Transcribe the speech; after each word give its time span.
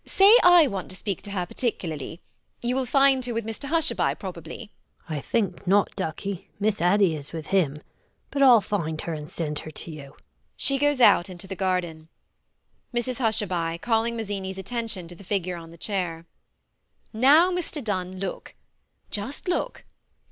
Say 0.03 0.35
I 0.41 0.65
want 0.65 0.89
to 0.89 0.95
speak 0.95 1.21
to 1.21 1.29
her 1.29 1.45
particularly. 1.45 2.21
You 2.63 2.75
will 2.75 2.87
find 2.87 3.23
her 3.27 3.35
with 3.35 3.45
Mr 3.45 3.69
Hushabye 3.69 4.17
probably. 4.17 4.71
GUINNESS. 5.07 5.09
I 5.09 5.19
think 5.29 5.67
not, 5.67 5.95
ducky: 5.95 6.49
Miss 6.59 6.81
Addy 6.81 7.15
is 7.15 7.31
with 7.33 7.45
him. 7.45 7.83
But 8.31 8.41
I'll 8.41 8.61
find 8.61 8.99
her 9.01 9.13
and 9.13 9.29
send 9.29 9.59
her 9.59 9.69
to 9.69 9.91
you. 9.91 10.15
[She 10.57 10.79
goes 10.79 11.01
out 11.01 11.29
into 11.29 11.45
the 11.45 11.55
garden]. 11.55 12.07
MRS 12.91 13.19
HUSHABYE 13.19 13.77
[calling 13.83 14.17
Mazzini's 14.17 14.57
attention 14.57 15.07
to 15.07 15.13
the 15.13 15.23
figure 15.23 15.55
on 15.55 15.69
the 15.69 15.77
chair]. 15.77 16.25
Now, 17.13 17.51
Mr 17.51 17.83
Dunn, 17.83 18.19
look. 18.19 18.55
Just 19.11 19.47
look. 19.47 19.85